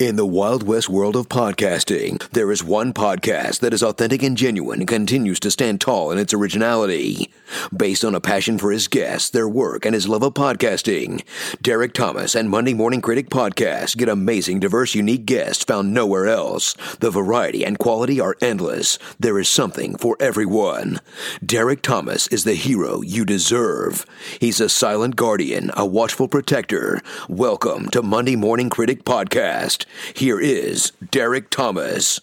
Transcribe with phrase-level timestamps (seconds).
[0.00, 4.34] In the Wild West world of podcasting, there is one podcast that is authentic and
[4.34, 7.30] genuine and continues to stand tall in its originality.
[7.76, 11.22] Based on a passion for his guests, their work, and his love of podcasting,
[11.60, 16.72] Derek Thomas and Monday Morning Critic Podcast get amazing, diverse, unique guests found nowhere else.
[17.00, 18.98] The variety and quality are endless.
[19.18, 21.00] There is something for everyone.
[21.44, 24.06] Derek Thomas is the hero you deserve.
[24.40, 27.02] He's a silent guardian, a watchful protector.
[27.28, 29.84] Welcome to Monday Morning Critic Podcast.
[30.14, 32.20] Here is Derek Thomas.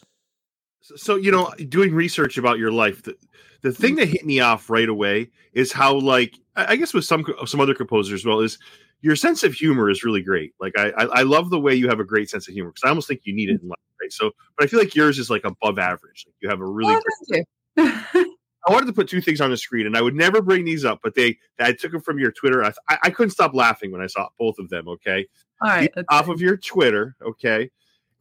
[0.82, 3.16] So, you know, doing research about your life, the,
[3.62, 7.26] the thing that hit me off right away is how, like, I guess with some
[7.45, 8.58] some other composers as well, is
[9.02, 10.54] your sense of humor is really great.
[10.59, 12.90] Like, I I love the way you have a great sense of humor because I
[12.90, 14.12] almost think you need it in life, right?
[14.12, 16.26] So, but I feel like yours is like above average.
[16.26, 16.95] Like, you have a really.
[16.95, 17.45] Oh, great
[18.68, 20.84] I wanted to put two things on the screen, and I would never bring these
[20.84, 22.64] up, but they I took them from your Twitter.
[22.66, 24.88] I, I couldn't stop laughing when I saw both of them.
[24.90, 25.26] Okay,
[25.62, 27.16] all right, off of your Twitter.
[27.22, 27.70] Okay,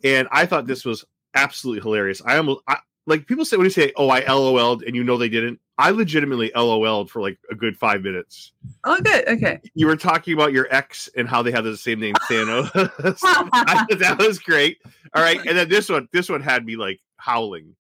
[0.05, 1.05] and I thought this was
[1.35, 2.23] absolutely hilarious.
[2.25, 5.17] I almost I, like people say when you say, "Oh, I LOL'd," and you know
[5.17, 5.61] they didn't.
[5.79, 8.53] I legitimately LOL'd for like a good five minutes.
[8.85, 9.29] Oh, good.
[9.29, 9.61] Okay.
[9.75, 12.73] You were talking about your ex and how they have the same name, Thanos.
[13.99, 14.79] that was great.
[15.15, 17.77] All right, and then this one, this one had me like howling.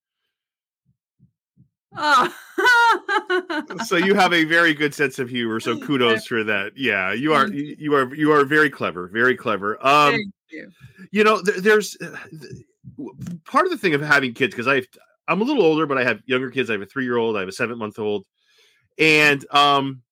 [1.97, 2.35] Oh.
[3.87, 5.61] so you have a very good sense of humor.
[5.61, 6.73] So kudos for that.
[6.77, 9.75] Yeah, you are you are you are very clever, very clever.
[9.87, 10.71] Um, Thank you.
[11.11, 12.17] You know, there's uh,
[13.45, 14.83] part of the thing of having kids because I
[15.29, 16.71] I'm a little older, but I have younger kids.
[16.71, 17.37] I have a three year old.
[17.37, 18.25] I have a seven month old,
[18.99, 20.03] and um,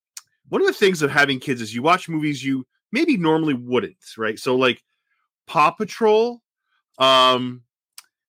[0.49, 3.97] one of the things of having kids is you watch movies you maybe normally wouldn't,
[4.17, 4.39] right?
[4.39, 4.83] So like
[5.47, 6.41] Paw Patrol,
[6.99, 7.63] um,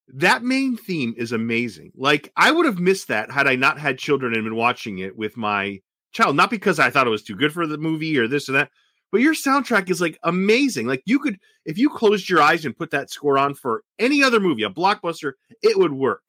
[0.08, 1.92] that main theme is amazing.
[1.96, 5.18] Like I would have missed that had I not had children and been watching it
[5.18, 6.36] with my child.
[6.36, 8.70] Not because I thought it was too good for the movie or this or that,
[9.12, 10.88] but your soundtrack is like amazing.
[10.88, 14.24] Like you could, if you closed your eyes and put that score on for any
[14.24, 16.24] other movie, a blockbuster, it would work.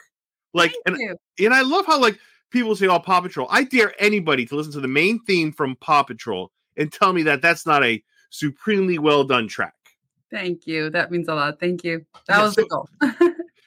[0.54, 1.46] Like, Thank and you.
[1.46, 2.18] and I love how like
[2.50, 5.76] people say, "Oh, Paw Patrol." I dare anybody to listen to the main theme from
[5.76, 9.74] Paw Patrol and tell me that that's not a supremely well done track.
[10.30, 10.90] Thank you.
[10.90, 11.60] That means a lot.
[11.60, 12.04] Thank you.
[12.26, 12.88] That yeah, was so, the goal.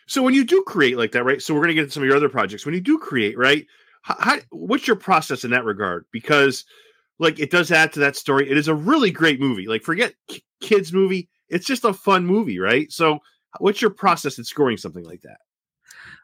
[0.09, 1.39] So when you do create like that, right?
[1.39, 2.65] So we're going to get into some of your other projects.
[2.65, 3.67] When you do create, right?
[4.01, 6.05] How, what's your process in that regard?
[6.11, 6.65] Because
[7.19, 8.49] like it does add to that story.
[8.49, 9.67] It is a really great movie.
[9.67, 10.15] Like forget
[10.61, 11.29] kids movie.
[11.47, 12.91] It's just a fun movie, right?
[12.91, 13.19] So
[13.59, 15.37] what's your process in scoring something like that?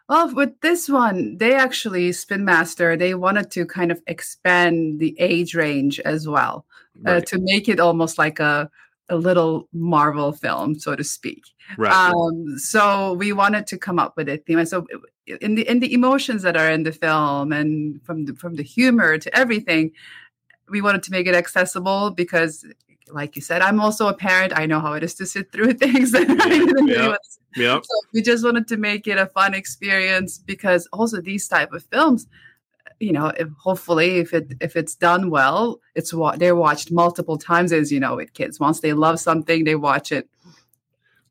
[0.09, 2.97] Well, with this one, they actually Spin Master.
[2.97, 6.65] They wanted to kind of expand the age range as well
[7.05, 7.17] uh, right.
[7.17, 8.69] uh, to make it almost like a
[9.09, 11.43] a little Marvel film, so to speak.
[11.77, 11.91] Right.
[11.91, 14.85] Um, so we wanted to come up with a theme, and so
[15.27, 18.63] in the in the emotions that are in the film, and from the, from the
[18.63, 19.91] humor to everything,
[20.69, 22.65] we wanted to make it accessible because,
[23.09, 24.53] like you said, I'm also a parent.
[24.57, 26.13] I know how it is to sit through things.
[26.13, 27.15] yeah.
[27.55, 27.79] yeah.
[27.81, 31.83] So we just wanted to make it a fun experience because also these type of
[31.83, 32.27] films
[32.99, 37.37] you know if hopefully if it if it's done well it's what they're watched multiple
[37.37, 38.59] times as you know with kids.
[38.59, 40.29] Once they love something they watch it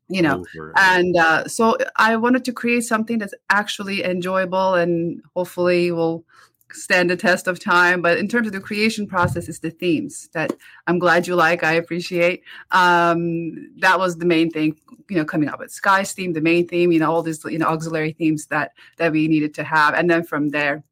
[0.07, 0.45] you know.
[0.55, 0.73] Over.
[0.77, 6.23] and uh, so i wanted to create something that's actually enjoyable and hopefully will
[6.71, 8.01] stand the test of time.
[8.01, 10.53] But in terms of the creation process is the themes that
[10.87, 12.43] i'm glad you like i appreciate.
[12.71, 14.77] Um, that was the main thing
[15.09, 17.59] you know coming up with sky's theme the main theme you know all these you
[17.59, 19.93] know auxiliary themes that that we needed to have.
[19.93, 20.83] And then from there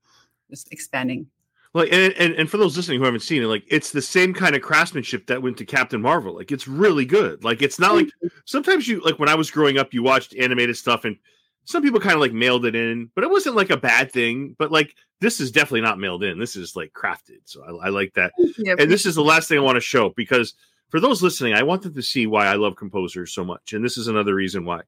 [0.53, 1.27] just expanding.
[1.73, 4.33] Like and, and and for those listening who haven't seen it, like it's the same
[4.33, 6.35] kind of craftsmanship that went to Captain Marvel.
[6.35, 7.43] Like it's really good.
[7.43, 8.27] Like it's not like mm-hmm.
[8.45, 11.17] sometimes you like when I was growing up, you watched animated stuff and
[11.65, 14.55] some people kind of like mailed it in, but it wasn't like a bad thing.
[14.59, 16.37] But like this is definitely not mailed in.
[16.37, 17.39] This is like crafted.
[17.45, 18.33] So I, I like that.
[18.57, 20.53] Yeah, and this is the last thing I want to show because
[20.89, 23.73] for those listening, I want them to see why I love composers so much.
[23.73, 24.81] And this is another reason why.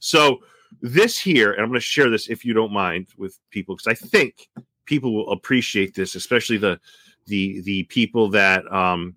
[0.00, 0.40] So
[0.80, 3.86] this here, and I'm going to share this if you don't mind with people because
[3.86, 4.48] I think
[4.84, 6.80] people will appreciate this, especially the
[7.26, 9.14] the the people that um,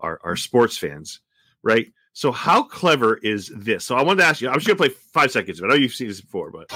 [0.00, 1.20] are are sports fans,
[1.62, 1.92] right?
[2.14, 3.84] So how clever is this?
[3.84, 4.48] So I wanted to ask you.
[4.48, 5.68] I'm just gonna play five seconds of it.
[5.68, 6.70] I know you've seen this before, but.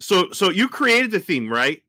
[0.00, 1.82] So so you created the theme, right?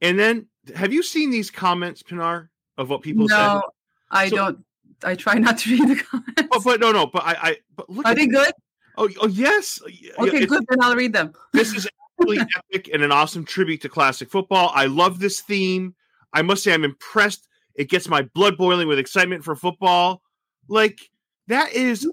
[0.00, 3.46] And then have you seen these comments, Pinar, of what people no, said?
[3.46, 3.62] No,
[4.10, 4.64] I so, don't.
[5.04, 6.42] I try not to read the comments.
[6.50, 7.06] But, but no, no.
[7.06, 8.06] But I, I but look.
[8.06, 8.52] Are they good?
[8.96, 9.80] Oh, oh yes.
[10.18, 10.64] Okay, good.
[10.68, 11.32] Then I'll read them.
[11.52, 11.88] this is
[12.18, 14.70] really epic and an awesome tribute to classic football.
[14.74, 15.94] I love this theme.
[16.32, 17.48] I must say, I'm impressed.
[17.74, 20.22] It gets my blood boiling with excitement for football.
[20.68, 21.00] Like
[21.48, 22.08] that is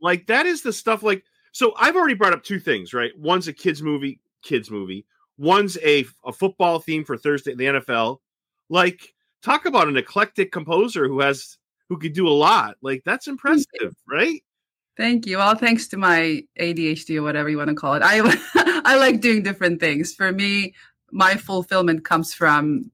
[0.00, 1.02] like that is the stuff.
[1.02, 2.92] Like so, I've already brought up two things.
[2.92, 5.06] Right, one's a kids movie, kids movie.
[5.38, 8.18] One's a a football theme for Thursday in the NFL.
[8.68, 11.56] Like talk about an eclectic composer who has
[11.90, 12.76] who could do a lot.
[12.80, 14.42] Like that's impressive, right?
[14.96, 15.38] Thank you.
[15.38, 18.02] Well, thanks to my ADHD or whatever you want to call it.
[18.02, 18.20] I
[18.84, 20.14] I like doing different things.
[20.14, 20.74] For me,
[21.10, 22.90] my fulfillment comes from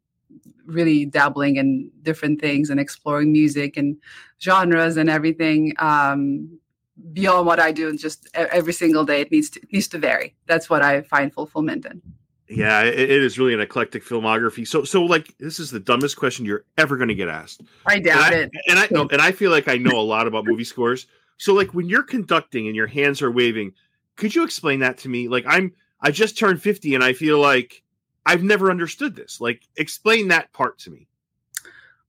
[0.65, 3.97] really dabbling in different things and exploring music and
[4.43, 6.59] genres and everything um,
[7.13, 7.89] beyond what I do.
[7.89, 10.35] And just every single day, it needs to it needs to vary.
[10.47, 12.01] That's what I find fulfillment in.
[12.49, 14.67] Yeah, it, it is really an eclectic filmography.
[14.67, 17.63] So, so like this is the dumbest question you're ever going to get asked.
[17.87, 18.51] I doubt and I, it.
[18.69, 21.07] And I know, and I feel like I know a lot about movie scores.
[21.39, 23.73] So, like when you're conducting and your hands are waving,
[24.17, 25.29] could you explain that to me?
[25.29, 27.83] Like I'm, I just turned fifty, and I feel like
[28.27, 29.41] I've never understood this.
[29.41, 31.07] Like, explain that part to me.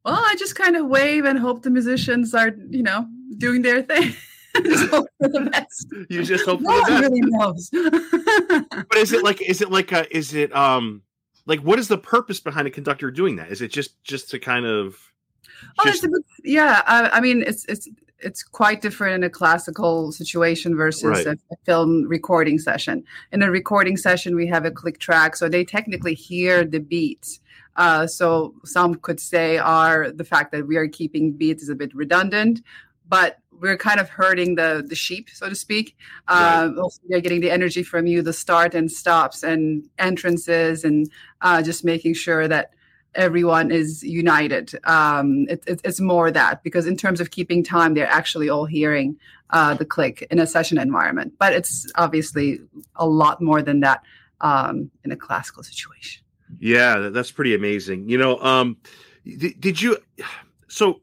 [0.03, 3.07] Well, I just kind of wave and hope the musicians are, you know,
[3.37, 4.13] doing their thing.
[4.63, 5.88] just hope for the best.
[6.09, 7.12] You just hope no for the best.
[7.12, 7.69] Really knows.
[8.89, 11.01] but is it like is it like a is it um
[11.45, 13.51] like what is the purpose behind a conductor doing that?
[13.51, 14.98] Is it just just to kind of
[15.83, 16.06] just...
[16.06, 16.81] Oh, a, yeah.
[16.86, 17.88] I, I, mean, it's it's
[18.19, 21.27] it's quite different in a classical situation versus right.
[21.27, 23.04] a, a, film recording session.
[23.31, 27.39] In a recording session, we have a click track, so they technically hear the beats.
[27.75, 31.75] Uh, so some could say are the fact that we are keeping beats is a
[31.75, 32.62] bit redundant,
[33.07, 35.95] but we're kind of herding the the sheep, so to speak.
[36.30, 36.65] Right.
[36.65, 41.09] Uh, they're getting the energy from you, the start and stops and entrances, and
[41.42, 42.74] uh, just making sure that
[43.15, 44.80] everyone is united.
[44.83, 48.65] Um, it, it, it's more that because in terms of keeping time, they're actually all
[48.65, 49.18] hearing
[49.50, 51.33] uh, the click in a session environment.
[51.39, 52.59] But it's obviously
[52.95, 54.04] a lot more than that
[54.42, 56.24] um, in a classical situation.
[56.59, 58.07] Yeah, that's pretty amazing.
[58.07, 58.77] You know, um,
[59.25, 59.98] did, did you?
[60.68, 61.01] So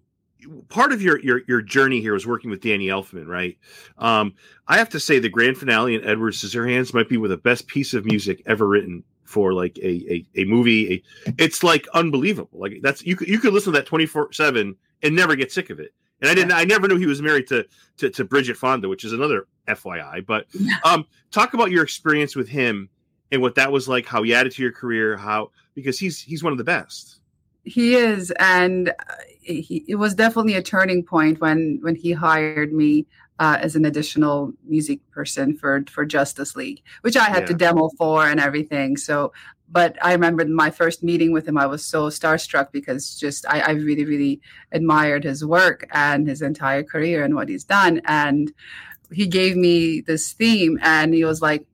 [0.69, 3.57] part of your your your journey here was working with Danny Elfman, right?
[3.99, 4.35] Um,
[4.69, 7.37] I have to say the grand finale in Edward Scissorhands might be one of the
[7.37, 10.95] best piece of music ever written for like a a, a movie.
[11.27, 12.59] A, it's like unbelievable.
[12.59, 15.53] Like that's you could you could listen to that twenty four seven and never get
[15.53, 15.93] sick of it.
[16.21, 17.67] And I didn't I never knew he was married to
[17.99, 20.25] to, to Bridget Fonda, which is another FYI.
[20.25, 20.47] But
[20.85, 22.89] um, talk about your experience with him
[23.33, 26.43] and what that was like, how he added to your career, how because he's he's
[26.43, 27.21] one of the best.
[27.65, 28.93] He is, and uh,
[29.45, 33.07] he, it was definitely a turning point when when he hired me
[33.39, 37.47] uh, as an additional music person for for Justice League, which I had yeah.
[37.47, 38.97] to demo for and everything.
[38.97, 39.33] So,
[39.71, 43.61] but I remember my first meeting with him, I was so starstruck because just I,
[43.61, 44.41] I really really
[44.73, 48.01] admired his work and his entire career and what he's done.
[48.05, 48.53] And
[49.13, 51.67] he gave me this theme, and he was like,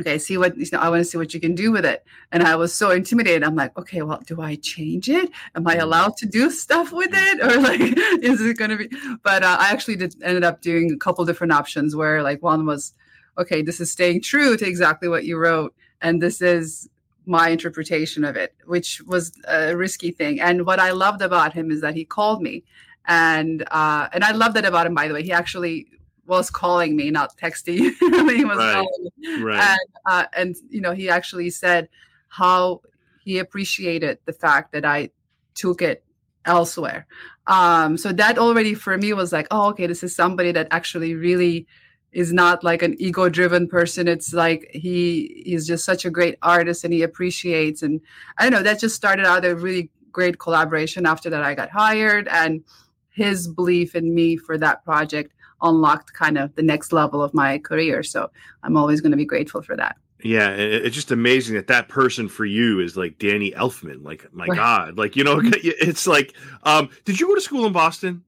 [0.00, 2.04] okay, see what you know, I want to see what you can do with it.
[2.32, 3.44] And I was so intimidated.
[3.44, 5.30] I'm like, okay, well, do I change it?
[5.54, 5.82] Am I mm.
[5.82, 7.80] allowed to do stuff with it, or like,
[8.22, 8.88] is it going to be?
[9.22, 12.66] But uh, I actually did ended up doing a couple different options where like one
[12.66, 12.94] was,
[13.38, 16.88] okay, this is staying true to exactly what you wrote, and this is
[17.26, 20.40] my interpretation of it, which was a risky thing.
[20.40, 22.64] And what I loved about him is that he called me.
[23.06, 25.22] And uh, and I love that about him, by the way.
[25.22, 25.88] He actually
[26.26, 27.76] was calling me, not texting.
[28.00, 28.74] he was right.
[28.74, 29.60] calling Right.
[29.60, 31.88] And, uh, and you know, he actually said
[32.28, 32.82] how
[33.22, 35.10] he appreciated the fact that I
[35.54, 36.04] took it
[36.44, 37.06] elsewhere.
[37.46, 41.14] Um, so that already for me was like, oh, okay, this is somebody that actually
[41.14, 41.66] really
[42.12, 44.08] is not like an ego-driven person.
[44.08, 47.82] It's like he is just such a great artist and he appreciates.
[47.82, 48.00] And
[48.38, 51.06] I don't know, that just started out a really great collaboration.
[51.06, 52.64] After that, I got hired, and
[53.10, 55.33] his belief in me for that project
[55.64, 58.02] unlocked kind of the next level of my career.
[58.02, 58.30] So
[58.62, 59.96] I'm always going to be grateful for that.
[60.22, 64.02] Yeah, it's just amazing that that person for you is like Danny Elfman.
[64.02, 64.56] Like, my right.
[64.56, 68.22] God, like you know, it's like, um, did you go to school in Boston?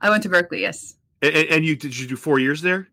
[0.00, 0.94] I went to Berklee, Yes.
[1.22, 2.88] And, and you did you do four years there?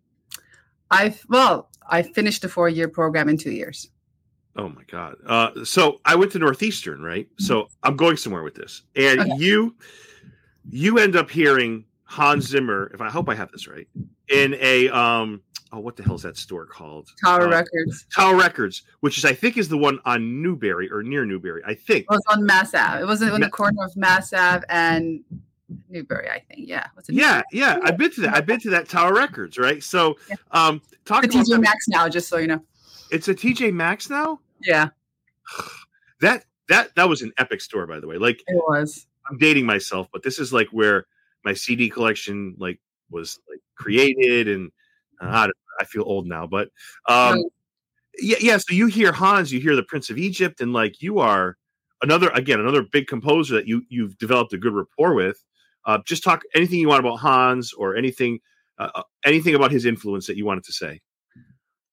[0.92, 3.90] I well, I finished the four year program in two years.
[4.56, 5.16] Oh my God!
[5.26, 7.26] Uh, so I went to Northeastern, right?
[7.26, 7.44] Mm-hmm.
[7.44, 9.36] So I'm going somewhere with this, and okay.
[9.38, 9.76] you
[10.70, 13.88] you end up hearing Hans Zimmer, if I hope I have this right,
[14.30, 17.10] in a um oh what the hell is that store called?
[17.24, 18.06] Tower uh, Records.
[18.14, 21.62] Tower Records, which is I think is the one on Newbury or near Newbury.
[21.66, 23.02] I think it was on Mass Ave.
[23.02, 25.24] It was on the corner of Mass Ave and
[25.90, 26.68] Newbury, I think.
[26.68, 26.88] Yeah.
[27.10, 27.78] yeah, yeah.
[27.84, 28.36] I've been to that.
[28.36, 29.84] I've been to that Tower Records, right?
[29.84, 30.36] So yeah.
[30.52, 32.62] um talk the TJ Maxx now, just so you know.
[33.12, 34.40] It's a TJ Maxx now?
[34.64, 34.90] Yeah.
[36.22, 38.18] that that that was an epic store, by the way.
[38.18, 39.08] Like it was.
[39.30, 41.06] I'm dating myself, but this is like where
[41.48, 42.78] my CD collection like
[43.10, 44.70] was like created, and
[45.22, 45.48] uh,
[45.80, 46.68] I feel old now, but
[47.08, 47.42] um,
[48.20, 48.58] yeah, yeah.
[48.58, 51.56] So you hear Hans, you hear the Prince of Egypt, and like you are
[52.02, 55.42] another again another big composer that you you've developed a good rapport with.
[55.86, 58.40] Uh, just talk anything you want about Hans or anything
[58.78, 61.00] uh, uh anything about his influence that you wanted to say.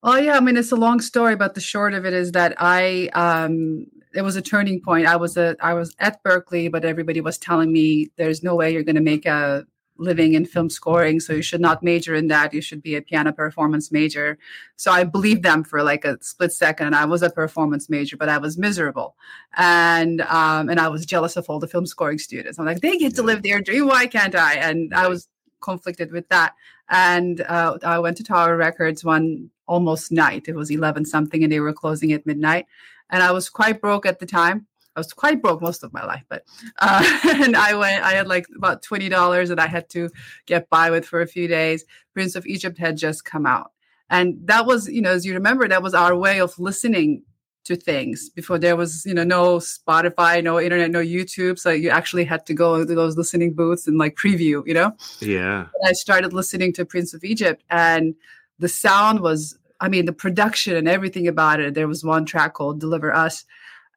[0.02, 2.56] Well, yeah, I mean it's a long story, but the short of it is that
[2.58, 5.06] I um, it was a turning point.
[5.06, 8.73] I was a I was at Berklee, but everybody was telling me there's no way
[8.73, 9.66] you're going to make a
[9.97, 12.52] living in film scoring, so you should not major in that.
[12.52, 14.38] You should be a piano performance major.
[14.76, 18.16] So I believed them for like a split second, and I was a performance major,
[18.16, 19.16] but I was miserable,
[19.56, 22.59] and um, and I was jealous of all the film scoring students.
[22.59, 24.54] I'm like, they get to live their dream, why can't I?
[24.54, 25.28] And I was
[25.61, 26.54] conflicted with that.
[26.90, 30.44] And uh, I went to Tower Records one almost night.
[30.47, 32.66] It was 11 something, and they were closing at midnight.
[33.11, 34.66] And I was quite broke at the time.
[34.96, 36.44] I was quite broke most of my life, but
[36.78, 38.04] uh, and I went.
[38.04, 40.08] I had like about twenty dollars that I had to
[40.46, 41.84] get by with for a few days.
[42.12, 43.73] Prince of Egypt had just come out,
[44.08, 47.23] and that was, you know, as you remember, that was our way of listening
[47.64, 51.58] to things before there was, you know, no Spotify, no internet, no YouTube.
[51.58, 54.94] So you actually had to go to those listening booths and like preview, you know.
[55.20, 55.61] Yeah.
[55.61, 58.14] And I started listening to Prince of Egypt, and
[58.58, 61.75] the sound was I mean, the production and everything about it.
[61.75, 63.45] There was one track called Deliver Us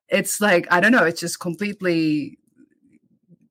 [0.10, 1.04] it's like I don't know.
[1.04, 2.38] It's just completely.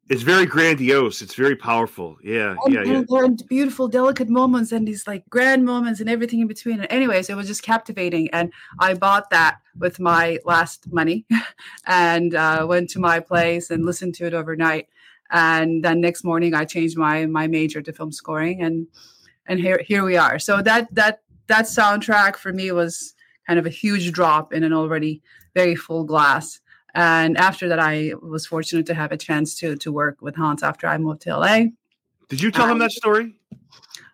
[0.08, 1.20] It's very grandiose.
[1.20, 2.16] It's very powerful.
[2.22, 3.24] Yeah, and, yeah, yeah.
[3.24, 6.80] And beautiful, delicate moments, and these like grand moments, and everything in between.
[6.80, 11.26] And anyways, it was just captivating, and I bought that with my last money,
[11.86, 14.88] and uh, went to my place and listened to it overnight.
[15.30, 18.86] And then next morning, I changed my my major to film scoring, and
[19.46, 20.38] and here here we are.
[20.38, 23.14] So that that that soundtrack for me was
[23.46, 25.22] kind of a huge drop in an already
[25.54, 26.60] very full glass.
[26.94, 30.62] And after that, I was fortunate to have a chance to to work with Hans
[30.62, 31.66] after I moved to LA.
[32.28, 33.34] Did you tell um, him that story?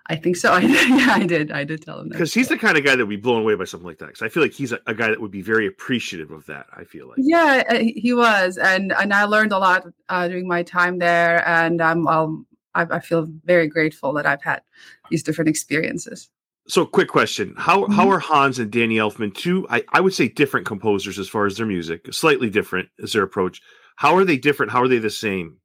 [0.06, 0.52] I think so.
[0.52, 1.52] I, yeah, I did.
[1.52, 2.14] I did tell him that.
[2.14, 4.06] Because he's the kind of guy that would be blown away by something like that.
[4.06, 6.66] Because I feel like he's a, a, guy that would be very appreciative of that.
[6.76, 7.18] I feel like.
[7.18, 11.46] Yeah, uh, he was, and and I learned a lot uh, during my time there,
[11.48, 14.62] and I'm um, I, I feel very grateful that I've had
[15.08, 16.30] these different experiences
[16.68, 17.54] so quick question.
[17.56, 17.92] How mm-hmm.
[17.92, 21.46] how are hans and danny elfman two I, I would say different composers as far
[21.46, 23.60] as their music slightly different as their approach.
[23.96, 24.72] How are they different?
[24.72, 25.58] How are they the same?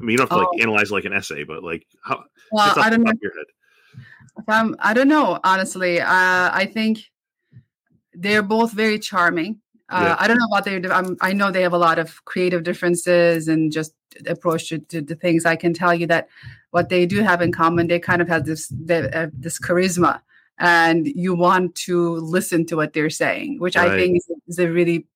[0.00, 0.62] I mean you don't have to like oh.
[0.62, 3.12] analyze like an essay but like how well i don't know
[4.48, 6.00] um, i don't know honestly.
[6.00, 6.06] Uh,
[6.52, 7.00] i think
[8.14, 9.60] they're both very charming
[9.92, 10.16] uh, yeah.
[10.18, 10.92] I don't know about their.
[10.92, 13.94] I'm, i know they have a lot of creative differences and just
[14.26, 15.44] approach to, to, the things.
[15.44, 16.28] I can tell you that
[16.70, 20.20] what they do have in common, they kind of have this the, uh, this charisma,
[20.58, 23.90] and you want to listen to what they're saying, which right.
[23.90, 25.06] I think is, is a really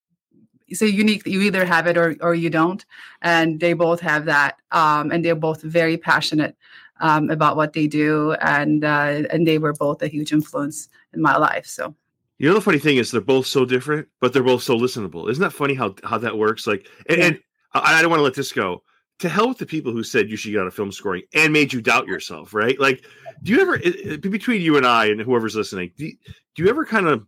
[0.69, 1.27] it's a unique.
[1.27, 2.85] You either have it or or you don't,
[3.23, 6.55] and they both have that, um, and they're both very passionate
[7.01, 11.23] um, about what they do, and uh, and they were both a huge influence in
[11.23, 11.67] my life.
[11.67, 11.95] So.
[12.39, 15.31] You know the funny thing is they're both so different, but they're both so listenable.
[15.31, 16.67] Isn't that funny how how that works?
[16.67, 17.25] Like, and, yeah.
[17.27, 17.41] and
[17.73, 18.83] I, I don't want to let this go.
[19.21, 21.51] To hell with the people who said you should get out of film scoring and
[21.51, 22.79] made you doubt yourself, right?
[22.79, 23.07] Like,
[23.43, 23.79] do you ever
[24.19, 26.17] between you and I and whoever's listening, do you,
[26.55, 27.27] do you ever kind of?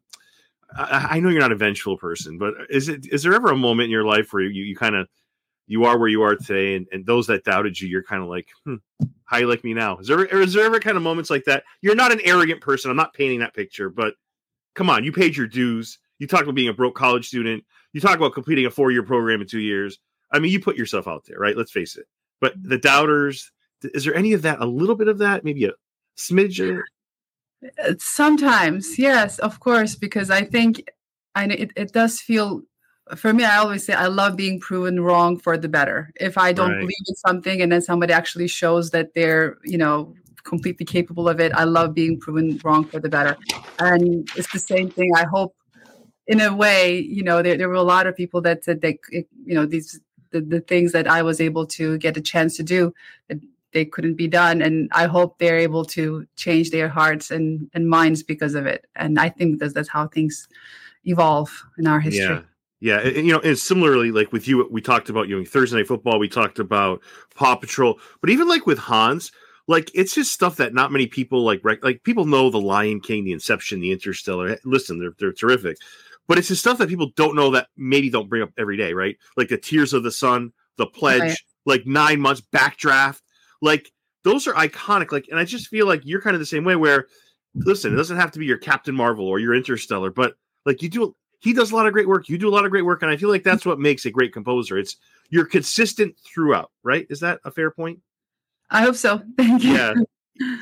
[0.76, 3.56] I, I know you're not a vengeful person, but is it is there ever a
[3.56, 5.08] moment in your life where you you kind of
[5.66, 8.28] you are where you are today, and, and those that doubted you, you're kind of
[8.28, 8.76] like, hmm,
[9.24, 9.96] how you like me now?
[9.98, 11.64] Is there is there ever kind of moments like that?
[11.80, 12.90] You're not an arrogant person.
[12.90, 14.14] I'm not painting that picture, but
[14.74, 15.98] come on, you paid your dues.
[16.18, 17.64] You talked about being a broke college student.
[17.92, 19.98] You talk about completing a four year program in two years.
[20.30, 21.56] I mean, you put yourself out there, right?
[21.56, 22.06] Let's face it.
[22.40, 23.50] But the doubters,
[23.82, 24.60] is there any of that?
[24.60, 25.44] A little bit of that?
[25.44, 25.72] Maybe a
[26.16, 26.80] smidge?
[27.82, 30.88] Uh, sometimes, yes, of course, because I think
[31.34, 32.62] I it, it does feel
[33.16, 36.12] for me, I always say I love being proven wrong for the better.
[36.20, 36.80] If I don't right.
[36.80, 40.14] believe in something and then somebody actually shows that they're, you know,
[40.44, 41.52] completely capable of it.
[41.52, 43.36] I love being proven wrong for the better.
[43.78, 45.12] And it's the same thing.
[45.14, 45.54] I hope,
[46.26, 48.98] in a way, you know, there, there were a lot of people that said they,
[49.10, 52.62] you know, these the, the things that I was able to get a chance to
[52.62, 52.92] do
[53.72, 54.62] they couldn't be done.
[54.62, 58.86] And I hope they're able to change their hearts and, and minds because of it.
[58.96, 60.48] And I think that's, that's how things
[61.04, 62.36] evolve in our history.
[62.36, 62.42] Yeah.
[62.80, 65.78] Yeah, and, you know, and similarly, like with you, we talked about you know Thursday
[65.78, 66.20] Night Football.
[66.20, 67.02] We talked about
[67.34, 69.32] Paw Patrol, but even like with Hans,
[69.68, 73.00] like it's just stuff that not many people like rec- like people know the Lion
[73.00, 74.58] King, the Inception, the Interstellar.
[74.64, 75.76] Listen, they're they're terrific,
[76.26, 78.94] but it's just stuff that people don't know that maybe don't bring up every day,
[78.94, 79.16] right?
[79.36, 81.38] Like the Tears of the Sun, the Pledge, right.
[81.66, 83.20] like nine months backdraft,
[83.60, 83.92] like
[84.24, 85.12] those are iconic.
[85.12, 86.74] Like, and I just feel like you're kind of the same way.
[86.74, 87.06] Where
[87.54, 90.34] listen, it doesn't have to be your Captain Marvel or your Interstellar, but
[90.64, 92.30] like you do, he does a lot of great work.
[92.30, 94.10] You do a lot of great work, and I feel like that's what makes a
[94.10, 94.78] great composer.
[94.78, 94.96] It's
[95.28, 97.06] you're consistent throughout, right?
[97.10, 98.00] Is that a fair point?
[98.70, 99.22] I hope so.
[99.36, 99.74] Thank you.
[99.74, 99.94] Yeah.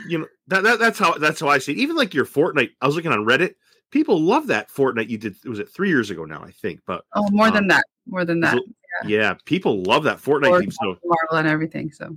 [0.09, 1.79] You know, that, that that's how that's how I see it.
[1.79, 3.57] Even like your Fortnite, I was looking on Reddit.
[3.91, 5.37] People love that Fortnite you did.
[5.45, 6.43] Was it three years ago now?
[6.43, 8.59] I think, but oh, more um, than that, more than that.
[9.05, 9.19] Yeah.
[9.19, 10.71] yeah, people love that Fortnite theme.
[10.71, 11.93] So Marvel and everything.
[11.93, 12.17] So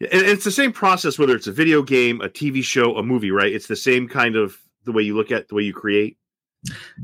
[0.00, 3.02] yeah, and it's the same process whether it's a video game, a TV show, a
[3.02, 3.30] movie.
[3.30, 3.52] Right?
[3.52, 6.16] It's the same kind of the way you look at the way you create.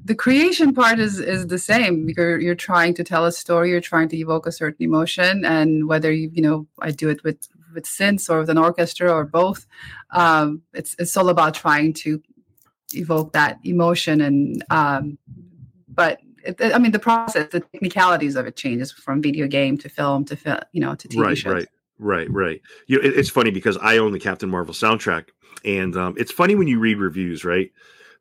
[0.05, 3.81] the creation part is is the same you're you're trying to tell a story you're
[3.81, 7.47] trying to evoke a certain emotion and whether you you know i do it with
[7.75, 9.67] with synths or with an orchestra or both
[10.11, 12.23] um, it's it's all about trying to
[12.95, 15.19] evoke that emotion and um,
[15.89, 19.89] but it, I mean the process the technicalities of it changes from video game to
[19.89, 21.55] film to film you know to TV right shows.
[21.55, 25.27] right right right you know, it, it's funny because I own the Captain Marvel soundtrack
[25.65, 27.71] and um, it's funny when you read reviews right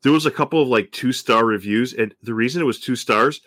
[0.02, 2.96] there was a couple of like two star reviews, and the reason it was two
[2.96, 3.42] stars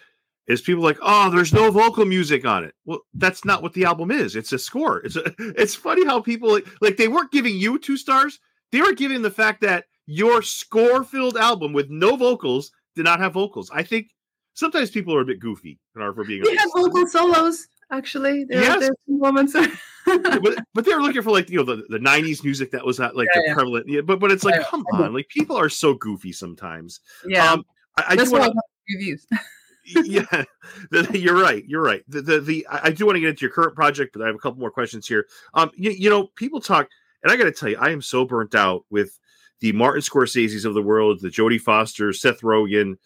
[0.49, 2.75] is people like, oh, there's no vocal music on it.
[2.84, 4.37] Well, that's not what the album is.
[4.37, 4.99] It's a score.
[4.99, 8.40] It's a, it's funny how people like, like they weren't giving you two stars.
[8.70, 13.20] They were giving the fact that your score filled album with no vocals did not
[13.20, 13.70] have vocals.
[13.72, 14.08] I think
[14.54, 15.78] sometimes people are a bit goofy.
[15.96, 18.44] in For being we have vocal solos actually.
[18.44, 18.80] There, yes.
[18.80, 19.52] there's moments.
[20.06, 23.14] but, but they're looking for like you know the, the 90s music that was not
[23.14, 23.54] like Yeah, the yeah.
[23.54, 26.99] prevalent yeah, but but it's like Yeah, come on like people are so goofy sometimes
[27.25, 27.64] yeah, um
[27.99, 28.56] i, I that's do want
[28.88, 29.26] reviews.
[29.85, 30.45] yeah
[31.12, 32.03] you're right you're right.
[32.09, 34.35] The, the the i do want to get into your current project but i have
[34.35, 35.27] a couple more questions here.
[35.55, 36.89] Um you, you know people talk
[37.23, 39.19] and i gotta tell you i am so burnt out with
[39.61, 42.97] the martin scorsese's of the world the jodie foster seth rogen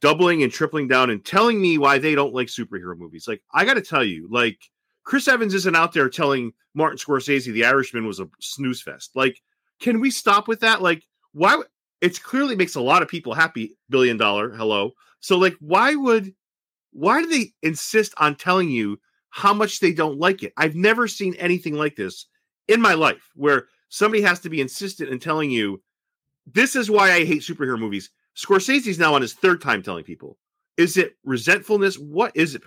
[0.00, 3.26] doubling and tripling down and telling me why they don't like superhero movies.
[3.26, 4.58] Like i gotta tell you like
[5.04, 9.10] chris evans isn't out there telling martin scorsese the irishman was a snooze fest.
[9.14, 9.40] Like
[9.80, 10.82] can we stop with that?
[10.82, 11.60] Like why
[12.00, 16.34] it's clearly makes a lot of people happy billion dollar hello so like why would
[16.92, 18.98] why do they insist on telling you
[19.30, 20.52] how much they don't like it?
[20.56, 22.26] I've never seen anything like this
[22.66, 25.82] in my life where somebody has to be insistent in telling you
[26.46, 28.10] this is why I hate superhero movies.
[28.36, 30.38] Scorsese's now on his third time telling people.
[30.76, 31.98] Is it resentfulness?
[31.98, 32.62] What is it?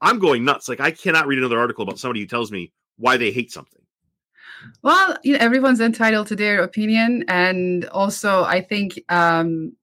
[0.00, 0.68] I'm going nuts.
[0.68, 3.82] Like I cannot read another article about somebody who tells me why they hate something.
[4.82, 9.76] Well, you know, everyone's entitled to their opinion, and also I think um,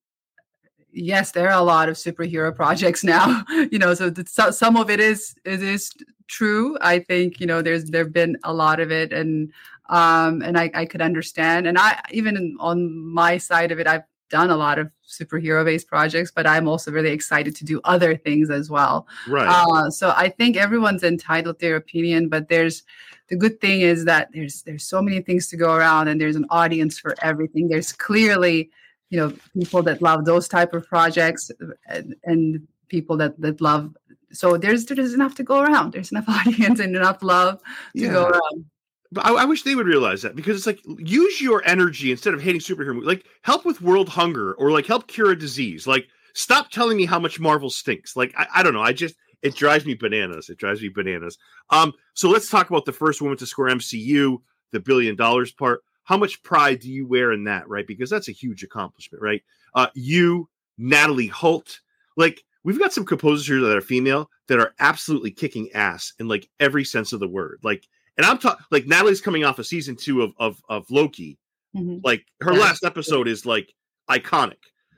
[0.91, 3.43] yes, there are a lot of superhero projects now.
[3.71, 5.91] you know, so, the, so some of it is it is
[6.27, 6.77] true.
[6.81, 9.51] I think you know there's there've been a lot of it, and
[9.89, 11.67] um, and I, I could understand.
[11.67, 15.87] And I even on my side of it, I've done a lot of superhero based
[15.87, 19.07] projects, but I'm also really excited to do other things as well.
[19.27, 19.47] Right.
[19.47, 22.83] Uh, so I think everyone's entitled to their opinion, but there's
[23.27, 26.35] the good thing is that there's there's so many things to go around, and there's
[26.35, 27.69] an audience for everything.
[27.69, 28.71] There's clearly,
[29.11, 31.51] you know, people that love those type of projects,
[31.87, 33.93] and, and people that that love.
[34.31, 35.91] So there's there's enough to go around.
[35.91, 37.61] There's enough audience and enough love
[37.95, 38.65] to go around.
[39.11, 42.33] But I, I wish they would realize that because it's like use your energy instead
[42.33, 43.07] of hating superhero movies.
[43.07, 45.85] Like help with world hunger or like help cure a disease.
[45.85, 48.15] Like stop telling me how much Marvel stinks.
[48.15, 48.81] Like I, I don't know.
[48.81, 50.49] I just it drives me bananas.
[50.49, 51.37] It drives me bananas.
[51.69, 51.91] Um.
[52.13, 54.37] So let's talk about the first woman to score MCU,
[54.71, 55.83] the billion dollars part.
[56.11, 57.69] How much pride do you wear in that?
[57.69, 59.23] Right, because that's a huge accomplishment.
[59.23, 59.41] Right.
[59.73, 59.87] Uh.
[59.93, 61.79] You, Natalie Holt.
[62.17, 66.27] Like we've got some composers here that are female that are absolutely kicking ass in
[66.27, 67.59] like every sense of the word.
[67.63, 71.39] Like and I'm talking like Natalie's coming off of season two of of, of Loki.
[71.73, 72.01] Mhm.
[72.03, 72.59] Like her Yeah.
[72.59, 73.73] last episode is like
[74.09, 74.57] iconic.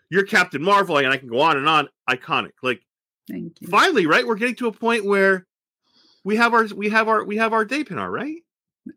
[0.09, 1.89] You're Captain Marvel, and I can go on and on.
[2.09, 2.53] Iconic.
[2.63, 2.81] Like
[3.29, 3.67] Thank you.
[3.67, 4.25] finally, right?
[4.25, 5.45] We're getting to a point where
[6.23, 8.42] we have our we have our we have our day Pinar, right?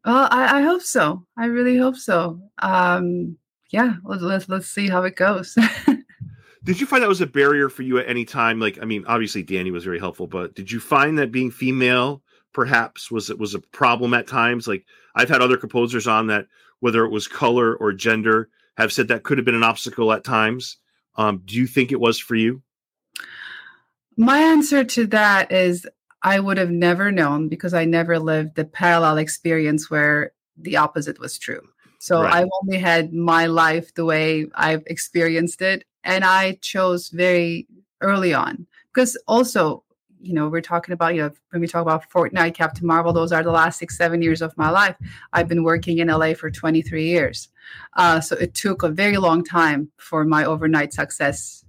[0.05, 1.25] Well, I, I hope so.
[1.37, 2.40] I really hope so.
[2.59, 3.37] Um,
[3.70, 5.57] yeah, let's let's, let's see how it goes.
[6.64, 8.59] Did you find that was a barrier for you at any time?
[8.59, 12.22] Like, I mean, obviously Danny was very helpful, but did you find that being female
[12.53, 14.66] perhaps was it was a problem at times?
[14.66, 16.46] Like I've had other composers on that,
[16.81, 20.25] whether it was color or gender, have said that could have been an obstacle at
[20.25, 20.79] times.
[21.14, 22.62] Um, do you think it was for you?
[24.16, 25.87] My answer to that is
[26.22, 31.18] I would have never known because I never lived the parallel experience where the opposite
[31.18, 31.61] was true.
[31.98, 32.35] So Right.
[32.35, 35.85] I've only had my life the way I've experienced it.
[36.05, 37.66] And I chose very
[38.00, 39.83] early on because also,
[40.20, 43.33] you know, we're talking about, you know, when we talk about Fortnite, Captain Marvel, those
[43.33, 44.96] are the last six, seven years of my life.
[45.33, 47.48] I've been working in LA for 23 years.
[47.94, 51.65] Uh, so it took a very long time for my overnight success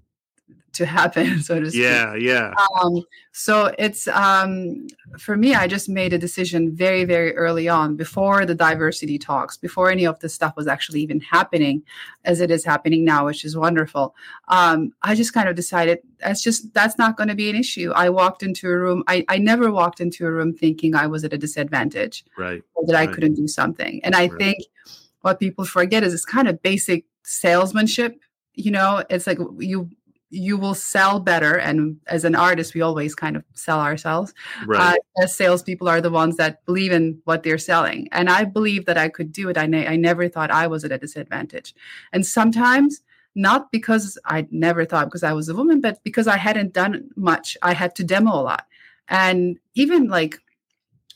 [0.78, 1.82] to happen, so to speak.
[1.84, 2.54] Yeah, yeah.
[2.82, 4.88] Um, so it's um,
[5.20, 5.54] for me.
[5.54, 10.06] I just made a decision very, very early on, before the diversity talks, before any
[10.06, 11.84] of this stuff was actually even happening,
[12.26, 14.16] as it is happening now, which is wonderful.
[14.48, 17.92] Um, I just kind of decided that's just that's not going to be an issue.
[17.96, 19.04] I walked into a room.
[19.08, 22.64] I, I never walked into a room thinking I was at a disadvantage Right.
[22.76, 24.02] or that I couldn't do something.
[24.04, 24.38] And I Right.
[24.38, 24.58] think
[25.22, 28.20] what people forget is it's kind of basic salesmanship.
[28.54, 29.90] You know, it's like you
[30.30, 34.34] you will sell better, and as an artist, we always kind of sell ourselves.
[34.66, 34.98] Right.
[34.98, 38.86] Uh, as salespeople are the ones that believe in what they're selling, and I believe
[38.86, 39.58] that I could do it.
[39.58, 41.74] I ne- I never thought I was at a disadvantage,
[42.12, 43.02] and sometimes
[43.38, 47.10] not because I never thought because I was a woman, but because I hadn't done
[47.16, 47.56] much.
[47.62, 48.66] I had to demo a lot.
[49.10, 50.40] And even like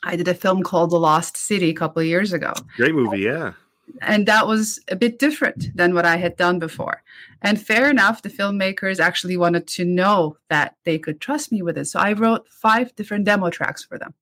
[0.03, 2.53] I did a film called The Lost City a couple of years ago.
[2.77, 3.53] Great movie, yeah.
[4.01, 7.03] And that was a bit different than what I had done before.
[7.41, 11.77] And fair enough, the filmmakers actually wanted to know that they could trust me with
[11.77, 11.85] it.
[11.85, 14.13] So I wrote five different demo tracks for them.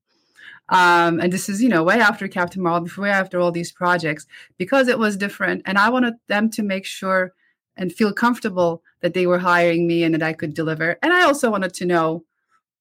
[0.69, 4.27] Um, and this is, you know, way after Captain Marvel, way after all these projects,
[4.57, 5.63] because it was different.
[5.65, 7.33] And I wanted them to make sure
[7.75, 10.97] and feel comfortable that they were hiring me and that I could deliver.
[11.01, 12.23] And I also wanted to know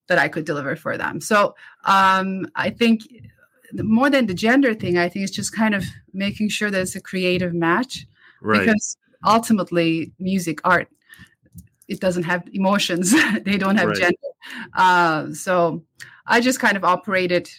[0.09, 1.21] that I could deliver for them.
[1.21, 3.03] So um, I think
[3.75, 6.97] more than the gender thing, I think it's just kind of making sure that it's
[6.97, 8.07] a creative match.
[8.41, 8.61] Right.
[8.61, 10.89] Because ultimately, music, art,
[11.89, 13.15] it doesn't have emotions.
[13.43, 13.97] they don't have right.
[13.97, 14.17] gender.
[14.75, 15.83] Uh, so
[16.27, 17.51] I just kind of operated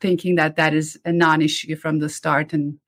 [0.00, 2.78] thinking that that is a non-issue from the start, and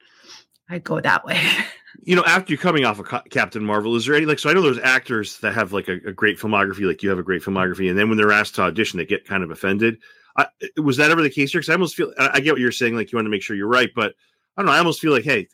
[0.68, 1.40] I go that way.
[2.02, 4.38] you know, after you're coming off of Captain Marvel, is there any like?
[4.38, 7.18] So I know there's actors that have like a, a, great filmography, like you have
[7.18, 9.98] a great filmography, and then when they're asked to audition, they get kind of offended.
[10.38, 10.46] I,
[10.80, 11.60] was that ever the case here?
[11.60, 13.42] Because I almost feel I, I get what you're saying, like you want to make
[13.42, 14.14] sure you're right, but
[14.56, 14.72] I don't know.
[14.72, 15.48] I almost feel like, hey,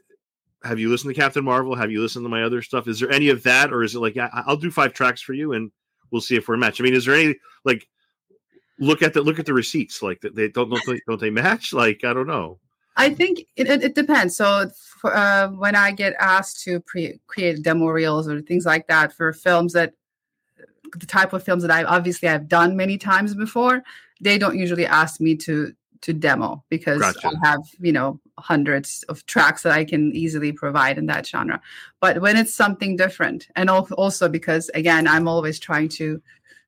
[0.63, 1.75] have you listened to Captain Marvel?
[1.75, 2.87] Have you listened to my other stuff?
[2.87, 5.53] Is there any of that, or is it like I'll do five tracks for you
[5.53, 5.71] and
[6.11, 6.81] we'll see if we're a match?
[6.81, 7.89] I mean, is there any like
[8.79, 11.73] look at the look at the receipts like they don't don't they, don't they match?
[11.73, 12.59] Like I don't know.
[12.97, 14.37] I think it, it, it depends.
[14.37, 14.71] So
[15.01, 19.13] for, uh, when I get asked to pre- create demo reels or things like that
[19.13, 19.95] for films that
[20.97, 23.83] the type of films that I obviously I've done many times before,
[24.21, 25.73] they don't usually ask me to
[26.03, 27.29] to demo because gotcha.
[27.29, 31.61] I have you know hundreds of tracks that I can easily provide in that genre.
[32.01, 36.21] But when it's something different, and also because again I'm always trying to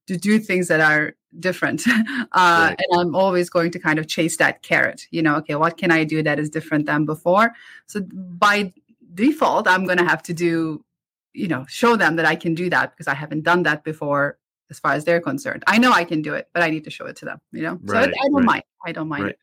[0.06, 1.85] to do things that are different.
[2.32, 2.80] Uh, right.
[2.90, 5.06] And I'm always going to kind of chase that carrot.
[5.11, 7.52] You know, okay, what can I do that is different than before?
[7.87, 8.74] So by
[9.14, 10.85] default, I'm going to have to do,
[11.32, 14.38] you know, show them that I can do that because I haven't done that before
[14.70, 15.64] as far as they're concerned.
[15.66, 17.62] I know I can do it, but I need to show it to them, you
[17.62, 17.79] know?
[17.83, 18.44] Right, so I, I don't right.
[18.44, 18.62] mind.
[18.85, 19.38] I don't mind it.